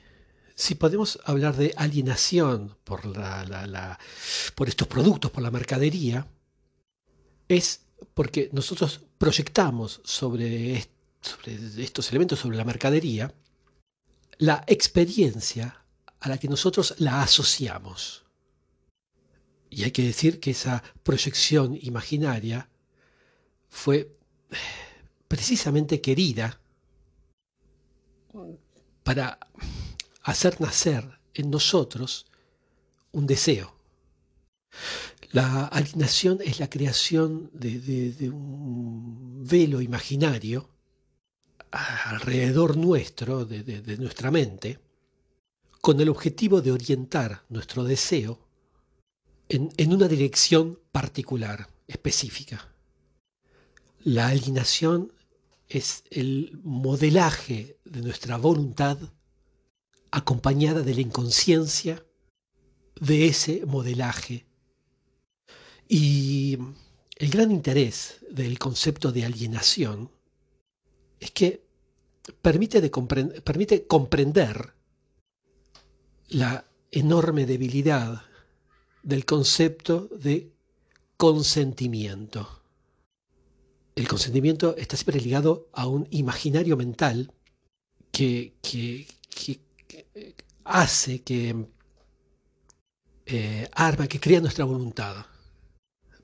si 0.55 0.73
podemos 0.73 1.19
hablar 1.25 1.55
de 1.55 1.75
alienación 1.77 2.75
por, 2.85 3.05
la, 3.05 3.99
por 4.55 4.67
estos 4.67 4.87
productos, 4.87 5.29
por 5.29 5.43
la 5.43 5.51
mercadería, 5.51 6.25
es 7.47 7.81
porque 8.15 8.49
nosotros 8.51 8.99
proyectamos 9.19 10.01
sobre, 10.03 10.83
sobre 11.21 11.83
estos 11.83 12.09
elementos, 12.09 12.39
sobre 12.39 12.57
la 12.57 12.65
mercadería, 12.65 13.31
la 14.37 14.63
experiencia 14.67 15.83
a 16.19 16.29
la 16.29 16.37
que 16.37 16.47
nosotros 16.47 16.95
la 16.99 17.21
asociamos. 17.21 18.23
Y 19.69 19.83
hay 19.83 19.91
que 19.91 20.03
decir 20.03 20.39
que 20.39 20.51
esa 20.51 20.83
proyección 21.03 21.77
imaginaria 21.81 22.69
fue 23.69 24.15
precisamente 25.27 25.99
querida 25.99 26.59
para 29.03 29.39
hacer 30.21 30.61
nacer 30.61 31.19
en 31.33 31.49
nosotros 31.49 32.27
un 33.11 33.27
deseo. 33.27 33.75
La 35.31 35.65
alienación 35.65 36.39
es 36.43 36.59
la 36.59 36.69
creación 36.69 37.49
de, 37.53 38.29
un 38.29 39.43
velo 39.43 39.81
imaginario 39.81 40.69
alrededor 41.73 42.77
nuestro, 42.77 43.45
de 43.45 43.97
nuestra 43.97 44.29
mente, 44.29 44.79
con 45.81 45.99
el 45.99 46.09
objetivo 46.09 46.61
de 46.61 46.71
orientar 46.71 47.43
nuestro 47.49 47.83
deseo 47.83 48.39
en, 49.49 49.71
en 49.77 49.93
una 49.93 50.07
dirección 50.07 50.79
particular, 50.91 51.67
específica. 51.87 52.69
La 54.03 54.27
alienación 54.27 55.11
es 55.67 56.03
el 56.11 56.59
modelaje 56.63 57.79
de 57.85 58.01
nuestra 58.01 58.37
voluntad 58.37 58.97
acompañada 60.11 60.83
de 60.83 60.93
la 60.93 61.01
inconsciencia 61.01 62.05
de 63.01 63.25
ese 63.25 63.65
modelaje. 63.65 64.45
Y 65.89 66.59
el 67.15 67.29
gran 67.29 67.51
interés 67.51 68.19
del 68.29 68.59
concepto 68.59 69.11
de 69.11 69.25
alienación 69.25 70.11
es 71.19 71.31
que 71.31 71.63
permite, 72.41 72.81
de 72.81 72.89
permite 72.89 73.87
comprender 73.87 74.73
la 76.29 76.65
enorme 76.91 77.45
debilidad 77.45 78.23
del 79.03 79.25
concepto 79.25 80.07
de 80.07 80.51
consentimiento. 81.17 82.61
El 83.95 84.07
consentimiento 84.07 84.75
está 84.77 84.97
siempre 84.97 85.19
ligado 85.21 85.69
a 85.73 85.87
un 85.87 86.07
imaginario 86.09 86.75
mental 86.77 87.31
que, 88.11 88.53
que, 88.61 89.07
hace, 90.63 91.21
que 91.21 91.67
eh, 93.25 93.69
arma, 93.73 94.07
que 94.07 94.19
crea 94.19 94.41
nuestra 94.41 94.65
voluntad. 94.65 95.25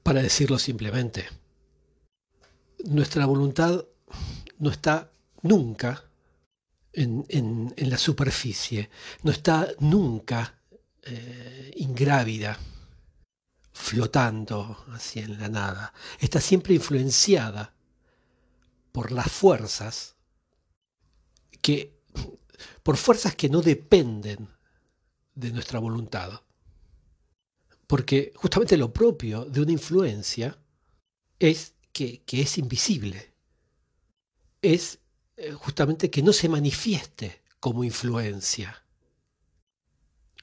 Para 0.02 0.24
decirlo 0.24 0.58
simplemente, 0.58 1.28
nuestra 2.86 3.26
voluntad 3.26 3.86
no 4.60 4.70
está 4.70 5.12
nunca 5.42 6.06
en, 6.94 7.74
la 7.78 7.98
superficie, 7.98 8.90
no 9.24 9.32
está 9.32 9.68
nunca 9.80 10.62
eh, 11.04 11.72
ingrávida, 11.78 12.58
flotando 13.72 14.86
así 14.92 15.20
en 15.20 15.40
la 15.40 15.50
nada. 15.50 15.94
Está 16.20 16.42
siempre 16.42 16.74
influenciada 16.74 17.74
por 18.92 19.12
las 19.12 19.32
fuerzas 19.32 20.16
que 21.62 22.00
por 22.84 22.98
fuerzas 22.98 23.36
que 23.36 23.50
no 23.50 23.62
dependen 23.62 24.50
de 25.36 25.52
nuestra 25.52 25.80
voluntad. 25.80 26.42
Porque 27.88 28.34
justamente 28.36 28.78
lo 28.78 28.92
propio 28.92 29.46
de 29.46 29.62
una 29.62 29.72
influencia 29.72 30.58
es 31.40 31.74
que, 31.92 32.24
es 32.28 32.58
invisible. 32.58 33.29
Es 34.62 35.00
eh, 35.38 35.52
justamente 35.54 36.10
que 36.10 36.22
no 36.22 36.34
se 36.34 36.50
manifieste 36.50 37.42
como 37.60 37.84
influencia. 37.84 38.84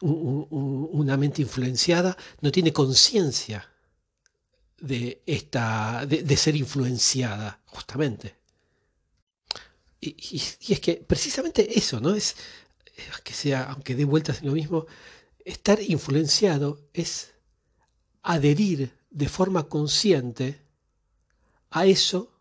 una 0.01 1.17
mente 1.17 1.41
influenciada 1.41 2.17
no 2.43 2.53
tiene 2.53 2.73
conciencia 2.73 3.67
de, 4.79 5.23
esta, 5.25 6.05
de 6.05 6.37
ser 6.37 6.55
influenciada, 6.55 7.63
justamente. 7.65 8.37
Y, 10.01 10.37
es 10.69 10.81
que 10.81 10.97
precisamente 10.97 11.79
eso, 11.79 12.01
¿no? 12.01 12.15
Es 12.15 12.37
que 13.25 13.33
sea, 13.33 13.65
aunque 13.65 13.95
dé 13.95 14.05
vueltas 14.05 14.41
en 14.41 14.47
lo 14.47 14.53
mismo, 14.53 14.87
estar 15.45 15.81
influenciado 15.81 16.89
es 16.93 17.33
adherir 18.23 18.97
de 19.11 19.29
forma 19.29 19.69
consciente 19.69 20.61
a 21.71 21.87
eso 21.87 22.36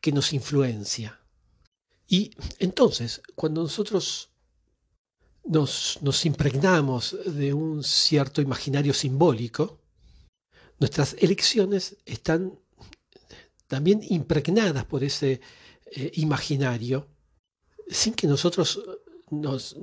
que 0.00 0.12
nos 0.12 0.32
influencia. 0.32 1.20
Y 2.06 2.30
entonces, 2.58 3.20
cuando 3.34 3.62
nosotros 3.62 4.30
nos, 5.44 5.98
nos, 6.02 6.24
impregnamos 6.24 7.16
de 7.26 7.52
un 7.52 7.82
cierto 7.82 8.40
imaginario 8.40 8.94
simbólico, 8.94 9.78
nuestras 10.78 11.14
elecciones 11.18 11.96
están 12.06 12.58
también 13.66 14.00
impregnadas 14.08 14.84
por 14.84 15.04
ese 15.04 15.40
eh, 15.92 16.12
imaginario 16.14 17.06
sin 17.90 18.14
que 18.14 18.26
nosotros 18.26 18.80
nos, 19.30 19.76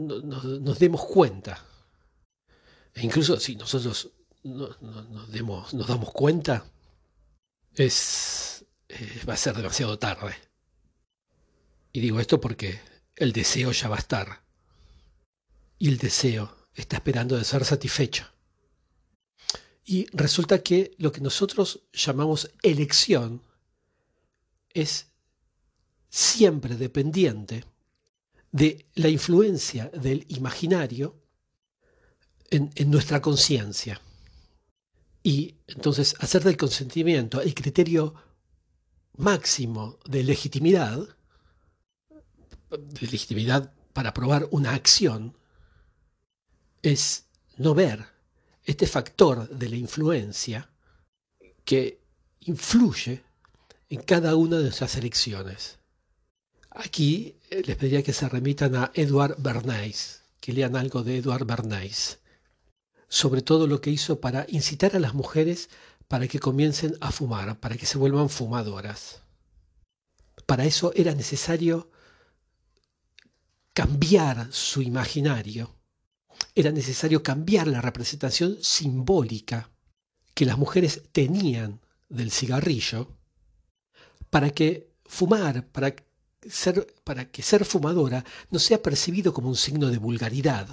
demos 0.80 1.06
cuenta. 1.06 1.64
E 2.94 3.06
incluso 3.06 3.40
si 3.40 3.56
nosotros 3.56 4.12
nos, 4.44 4.82
nos 4.82 5.88
damos 5.88 6.12
cuenta, 6.12 6.66
es, 7.76 8.65
eh, 9.00 9.22
va 9.28 9.34
a 9.34 9.38
ser 9.38 9.56
demasiado 9.56 9.98
tarde. 10.00 10.36
Y 11.92 12.00
digo 12.00 12.20
esto 12.20 12.42
porque 12.42 12.80
el 13.16 13.32
deseo 13.32 13.72
ya 13.72 13.88
va 13.88 13.96
a 13.96 14.00
estar. 14.00 14.42
Y 15.78 15.90
el 15.90 15.98
deseo 15.98 16.68
está 16.74 16.98
esperando 16.98 17.38
de 17.38 17.44
ser 17.44 17.64
satisfecho. 17.64 18.26
Y 19.86 20.08
resulta 20.12 20.64
que 20.64 20.96
lo 20.98 21.12
que 21.12 21.22
nosotros 21.22 21.82
llamamos 21.94 22.52
elección 22.64 23.42
es 24.74 25.08
siempre 26.10 26.76
dependiente 26.76 27.66
de 28.52 28.86
la 28.96 29.10
influencia 29.10 29.90
del 29.94 30.26
imaginario 30.30 31.22
en, 32.50 32.72
nuestra 32.90 33.22
conciencia. 33.22 34.02
Y 35.22 35.56
entonces 35.68 36.16
hacer 36.20 36.44
del 36.44 36.58
consentimiento 36.58 37.42
el 37.42 37.54
criterio 37.54 38.16
máximo 39.18 39.98
de 40.06 40.24
legitimidad, 40.24 41.00
de 42.70 43.08
legitimidad 43.08 43.74
para 43.94 44.14
probar 44.14 44.48
una 44.52 44.74
acción, 44.74 45.38
es 46.82 47.26
no 47.58 47.74
ver 47.74 48.06
este 48.64 48.88
factor 48.88 49.50
de 49.50 49.70
la 49.70 49.76
influencia 49.76 50.70
que 51.64 52.02
influye 52.42 53.24
en 53.90 54.02
cada 54.02 54.36
una 54.36 54.58
de 54.58 54.64
nuestras 54.64 54.96
elecciones. 54.96 55.80
Aquí 56.72 57.38
eh, 57.50 57.64
les 57.66 57.78
pediría 57.78 58.04
que 58.04 58.14
se 58.14 58.28
remitan 58.28 58.76
a 58.76 58.92
Edward 58.94 59.36
Bernays, 59.40 60.24
que 60.42 60.54
lean 60.54 60.76
algo 60.76 61.04
de 61.04 61.18
Edward 61.18 61.46
Bernays. 61.46 62.20
sobre 63.08 63.42
todo 63.42 63.68
lo 63.68 63.82
que 63.82 63.92
hizo 63.92 64.20
para 64.20 64.46
incitar 64.50 64.96
a 64.96 65.00
las 65.00 65.14
mujeres 65.14 65.70
para 66.08 66.28
que 66.28 66.40
comiencen 66.40 66.96
a 67.02 67.12
fumar, 67.12 67.60
para 67.60 67.78
que 67.78 67.86
se 67.86 67.98
vuelvan 67.98 68.30
fumadoras. 68.30 69.22
Para 70.46 70.66
eso 70.66 70.92
era 70.96 71.14
necesario 71.14 71.90
cambiar 73.74 74.48
su 74.52 74.82
imaginario, 74.82 75.76
era 76.54 76.72
necesario 76.72 77.24
cambiar 77.24 77.68
la 77.68 77.82
representación 77.82 78.58
simbólica 78.62 79.72
que 80.34 80.46
las 80.46 80.58
mujeres 80.58 81.04
tenían 81.12 81.82
del 82.10 82.32
cigarrillo 82.32 83.18
para 84.30 84.52
que 84.52 84.92
fumar, 85.06 85.68
para 85.68 85.96
ser, 86.48 86.94
para 87.04 87.32
que 87.32 87.42
ser 87.42 87.66
fumadora 87.66 88.24
no 88.52 88.60
sea 88.60 88.82
percibido 88.82 89.34
como 89.34 89.50
un 89.50 89.56
signo 89.56 89.90
de 89.90 89.98
vulgaridad, 89.98 90.68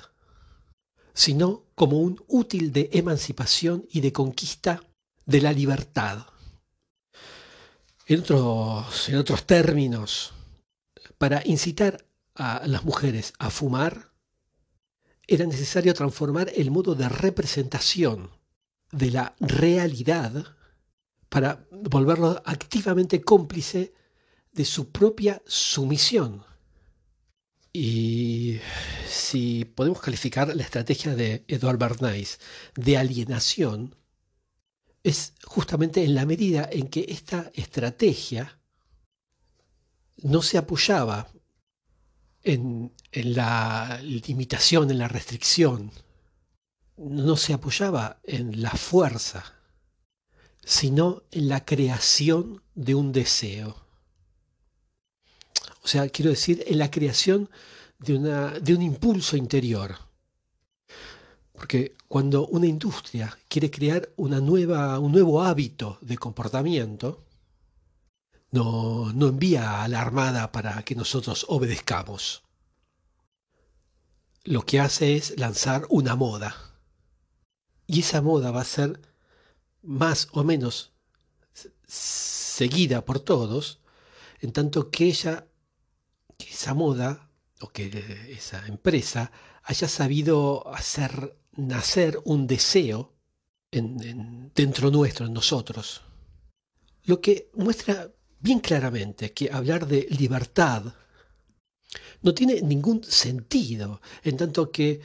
sino 1.14 1.64
como 1.74 1.98
un 2.00 2.22
útil 2.28 2.72
de 2.72 2.90
emancipación 2.92 3.86
y 3.90 4.00
de 4.00 4.12
conquista 4.12 4.82
de 5.26 5.40
la 5.40 5.52
libertad. 5.52 6.26
En 8.06 8.20
otros, 8.20 9.08
en 9.08 9.16
otros 9.16 9.46
términos, 9.46 10.32
para 11.18 11.42
incitar 11.44 12.04
a 12.34 12.66
las 12.66 12.84
mujeres 12.84 13.32
a 13.38 13.50
fumar, 13.50 14.12
era 15.26 15.46
necesario 15.46 15.94
transformar 15.94 16.50
el 16.54 16.70
modo 16.70 16.94
de 16.94 17.08
representación 17.08 18.30
de 18.90 19.10
la 19.10 19.34
realidad 19.40 20.56
para 21.28 21.66
volverlo 21.70 22.42
activamente 22.44 23.22
cómplice 23.22 23.94
de 24.52 24.64
su 24.64 24.90
propia 24.90 25.42
sumisión. 25.46 26.44
Y 27.72 28.58
si 29.08 29.64
podemos 29.64 30.00
calificar 30.00 30.54
la 30.54 30.62
estrategia 30.62 31.14
de 31.14 31.44
Edward 31.48 31.78
Bernays 31.78 32.38
de 32.74 32.98
alienación, 32.98 33.96
es 35.02 35.34
justamente 35.44 36.04
en 36.04 36.14
la 36.14 36.26
medida 36.26 36.68
en 36.70 36.88
que 36.88 37.06
esta 37.08 37.50
estrategia 37.54 38.58
no 40.18 40.42
se 40.42 40.58
apoyaba 40.58 41.28
en, 42.42 42.92
en 43.10 43.34
la 43.34 44.00
limitación, 44.02 44.90
en 44.90 44.98
la 44.98 45.08
restricción, 45.08 45.90
no 46.96 47.36
se 47.36 47.52
apoyaba 47.52 48.20
en 48.22 48.62
la 48.62 48.70
fuerza, 48.70 49.54
sino 50.64 51.22
en 51.30 51.48
la 51.48 51.64
creación 51.64 52.62
de 52.74 52.94
un 52.94 53.12
deseo. 53.12 53.82
O 55.82 55.88
sea, 55.88 56.08
quiero 56.08 56.30
decir, 56.30 56.62
en 56.66 56.78
la 56.78 56.90
creación 56.90 57.50
de, 57.98 58.14
una, 58.14 58.50
de 58.60 58.74
un 58.74 58.82
impulso 58.82 59.36
interior. 59.36 59.96
Porque 61.62 61.94
cuando 62.08 62.48
una 62.48 62.66
industria 62.66 63.38
quiere 63.46 63.70
crear 63.70 64.08
una 64.16 64.40
nueva, 64.40 64.98
un 64.98 65.12
nuevo 65.12 65.44
hábito 65.44 65.96
de 66.00 66.18
comportamiento, 66.18 67.22
no, 68.50 69.12
no 69.12 69.28
envía 69.28 69.80
a 69.80 69.86
la 69.86 70.00
Armada 70.00 70.50
para 70.50 70.82
que 70.82 70.96
nosotros 70.96 71.46
obedezcamos. 71.48 72.42
Lo 74.42 74.62
que 74.62 74.80
hace 74.80 75.14
es 75.14 75.38
lanzar 75.38 75.86
una 75.88 76.16
moda. 76.16 76.56
Y 77.86 78.00
esa 78.00 78.22
moda 78.22 78.50
va 78.50 78.62
a 78.62 78.64
ser 78.64 79.00
más 79.82 80.30
o 80.32 80.42
menos 80.42 80.90
seguida 81.86 83.04
por 83.04 83.20
todos, 83.20 83.78
en 84.40 84.50
tanto 84.50 84.90
que 84.90 85.04
ella 85.04 85.46
que 86.38 86.50
esa 86.50 86.74
moda 86.74 87.30
o 87.60 87.68
que 87.68 87.86
esa 88.36 88.66
empresa 88.66 89.30
haya 89.62 89.86
sabido 89.86 90.66
hacer 90.74 91.40
nacer 91.56 92.18
un 92.24 92.46
deseo 92.46 93.12
dentro 93.70 94.90
nuestro, 94.90 95.26
en 95.26 95.32
nosotros. 95.32 96.02
Lo 97.04 97.20
que 97.20 97.50
muestra 97.54 98.10
bien 98.38 98.60
claramente 98.60 99.32
que 99.32 99.50
hablar 99.50 99.86
de 99.86 100.06
libertad 100.10 100.94
no 102.22 102.34
tiene 102.34 102.60
ningún 102.62 103.02
sentido, 103.04 104.00
en 104.22 104.36
tanto 104.36 104.70
que 104.70 105.00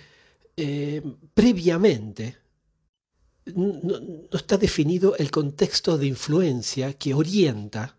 eh, 0.55 1.01
previamente 1.33 2.37
no, 3.55 3.99
está 4.31 4.57
definido 4.57 5.15
el 5.17 5.31
contexto 5.31 5.97
de 5.97 6.07
influencia 6.07 6.93
que 6.93 7.13
orienta 7.13 7.97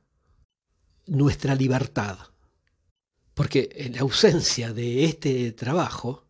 nuestra 1.06 1.54
libertad. 1.54 2.18
Porque 3.34 3.70
en 3.72 3.98
ausencia 3.98 4.72
de 4.72 5.04
este 5.04 5.52
trabajo, 5.52 6.27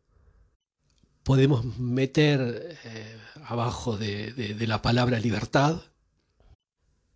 podemos 1.28 1.76
meter 1.76 2.78
eh, 2.84 3.18
abajo 3.44 3.98
de, 3.98 4.56
la 4.66 4.80
palabra 4.80 5.20
libertad 5.20 5.82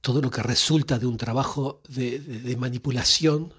todo 0.02 0.20
lo 0.20 0.30
que 0.30 0.42
resulta 0.42 0.98
de 0.98 1.06
un 1.06 1.16
trabajo 1.16 1.80
de, 1.88 2.54
manipulación 2.58 3.54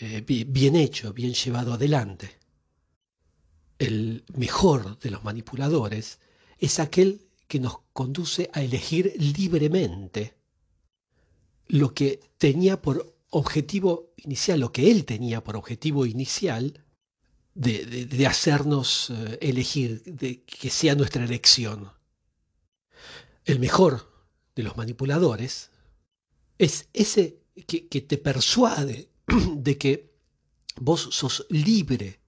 eh, 0.00 0.24
bien 0.26 0.74
hecho, 0.74 1.12
bien 1.12 1.32
llevado 1.32 1.74
adelante. 1.74 2.40
El 3.78 4.24
mejor 4.34 4.98
de 4.98 5.12
los 5.12 5.22
manipuladores 5.22 6.18
es 6.58 6.80
aquel 6.80 7.28
que 7.46 7.60
nos 7.60 7.78
conduce 7.92 8.50
a 8.52 8.62
elegir 8.62 9.14
libremente 9.16 10.34
lo 11.68 11.94
que 11.94 12.18
tenía 12.36 12.82
por 12.82 13.14
objetivo 13.30 14.12
inicial, 14.16 14.58
lo 14.58 14.72
que 14.72 14.90
él 14.90 15.04
tenía 15.04 15.44
por 15.44 15.54
objetivo 15.54 16.04
inicial, 16.04 16.83
de, 17.54 18.26
hacernos 18.26 19.10
eh, 19.10 19.38
elegir, 19.40 20.02
de 20.04 20.42
que 20.42 20.70
sea 20.70 20.94
nuestra 20.94 21.24
elección. 21.24 21.90
El 23.44 23.60
mejor 23.60 24.12
de 24.54 24.62
los 24.62 24.76
manipuladores 24.76 25.70
es 26.58 26.88
ese 26.92 27.40
que, 27.66 27.80
te 27.80 28.18
persuade 28.18 29.08
de 29.56 29.78
que 29.78 30.14
vos 30.80 31.08
sos 31.12 31.46
libre 31.50 32.20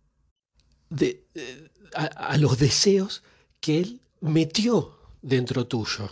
de, 0.88 1.26
eh, 1.34 1.70
a 1.94 2.36
los 2.36 2.58
deseos 2.58 3.22
que 3.60 3.80
él 3.80 4.00
metió 4.20 4.98
dentro 5.22 5.66
tuyo. 5.66 6.08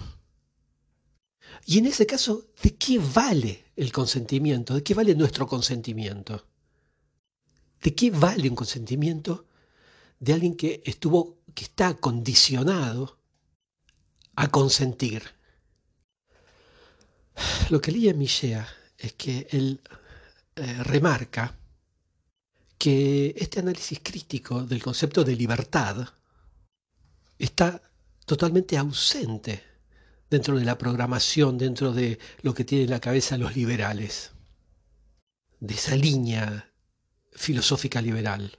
Y 1.66 1.78
en 1.78 1.86
ese 1.86 2.06
caso, 2.06 2.46
¿de 2.62 2.74
qué 2.74 2.98
vale 2.98 3.64
el 3.76 3.92
consentimiento? 3.92 4.74
¿De 4.74 4.82
qué 4.82 4.94
vale 4.94 5.14
nuestro 5.14 5.46
consentimiento? 5.46 6.44
¿De 7.84 7.94
qué 7.94 8.10
vale 8.10 8.48
un 8.48 8.56
consentimiento 8.56 9.44
de 10.18 10.32
alguien 10.32 10.56
que 10.56 10.82
estuvo, 10.86 11.42
que 11.54 11.64
está 11.64 11.92
condicionado 11.92 13.18
a 14.36 14.48
consentir? 14.48 15.22
Lo 17.68 17.82
que 17.82 17.92
leía 17.92 18.14
Michea 18.14 18.66
es 18.96 19.12
que 19.12 19.46
él 19.50 19.82
eh, 20.56 20.82
remarca 20.82 21.58
que 22.78 23.34
este 23.36 23.60
análisis 23.60 24.00
crítico 24.02 24.64
del 24.64 24.82
concepto 24.82 25.22
de 25.22 25.36
libertad 25.36 26.08
está 27.38 27.82
totalmente 28.24 28.78
ausente 28.78 29.62
dentro 30.30 30.58
de 30.58 30.64
la 30.64 30.78
programación, 30.78 31.58
dentro 31.58 31.92
de 31.92 32.18
lo 32.40 32.54
que 32.54 32.64
tienen 32.64 32.86
en 32.86 32.92
la 32.92 33.00
cabeza 33.00 33.36
los 33.36 33.54
liberales, 33.54 34.30
de 35.60 35.74
esa 35.74 35.96
línea 35.96 36.70
filosófica 37.34 38.00
liberal. 38.00 38.58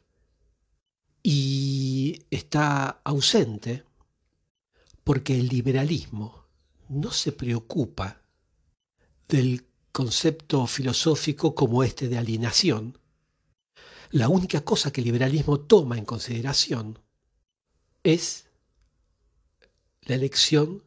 Y 1.23 2.25
está 2.29 3.01
ausente 3.03 3.83
porque 5.03 5.39
el 5.39 5.47
liberalismo 5.47 6.45
no 6.89 7.11
se 7.11 7.31
preocupa 7.31 8.21
del 9.27 9.65
concepto 9.91 10.67
filosófico 10.67 11.55
como 11.55 11.83
este 11.83 12.09
de 12.09 12.17
alienación. 12.17 12.99
La 14.11 14.29
única 14.29 14.61
cosa 14.61 14.91
que 14.91 15.01
el 15.01 15.05
liberalismo 15.05 15.59
toma 15.59 15.97
en 15.97 16.05
consideración 16.05 16.99
es 18.03 18.45
la 20.01 20.15
elección 20.15 20.83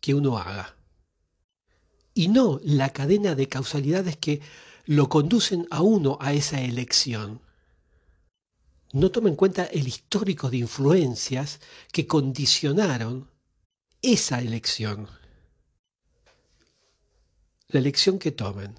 que 0.00 0.14
uno 0.14 0.38
haga. 0.38 0.76
Y 2.12 2.28
no 2.28 2.60
la 2.62 2.92
cadena 2.92 3.34
de 3.34 3.48
causalidades 3.48 4.16
que 4.16 4.40
lo 4.90 5.08
conducen 5.08 5.68
a 5.70 5.82
uno 5.82 6.18
a 6.20 6.32
esa 6.32 6.60
elección. 6.60 7.40
No 8.92 9.12
toma 9.12 9.28
en 9.28 9.36
cuenta 9.36 9.66
el 9.66 9.86
histórico 9.86 10.50
de 10.50 10.56
influencias 10.56 11.60
que 11.92 12.08
condicionaron 12.08 13.30
esa 14.02 14.40
elección. 14.40 15.08
La 17.68 17.78
elección 17.78 18.18
que 18.18 18.32
tomen 18.32 18.74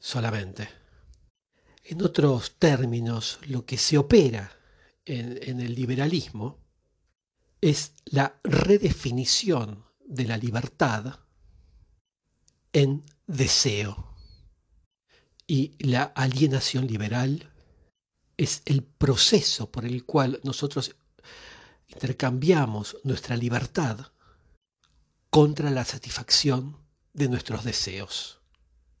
solamente. 0.00 0.68
En 1.84 2.02
otros 2.02 2.56
términos, 2.58 3.38
lo 3.46 3.64
que 3.64 3.78
se 3.78 3.98
opera 3.98 4.50
en, 5.04 5.38
en 5.48 5.60
el 5.60 5.76
liberalismo 5.76 6.58
es 7.60 7.92
la 8.06 8.40
redefinición 8.42 9.84
de 10.04 10.24
la 10.24 10.36
libertad 10.36 11.20
en 12.72 13.04
deseo 13.28 14.09
y 15.50 15.74
la 15.80 16.04
alienación 16.04 16.86
liberal 16.86 17.50
es 18.36 18.62
el 18.66 18.84
proceso 18.84 19.68
por 19.68 19.84
el 19.84 20.04
cual 20.04 20.38
nosotros 20.44 20.94
intercambiamos 21.88 22.98
nuestra 23.02 23.36
libertad 23.36 24.12
contra 25.28 25.70
la 25.70 25.84
satisfacción 25.84 26.76
de 27.14 27.28
nuestros 27.28 27.64
deseos. 27.64 28.39